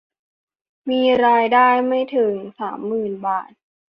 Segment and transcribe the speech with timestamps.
[0.89, 3.51] มีรายได้ไม่ถึง สามหมื่น บาท